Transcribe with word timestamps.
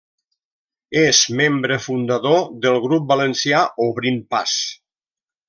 És 1.01 1.19
membre 1.41 1.77
fundador 1.87 2.41
del 2.65 2.79
grup 2.87 3.05
valencià 3.13 3.61
Obrint 3.91 4.19
Pas. 4.35 4.57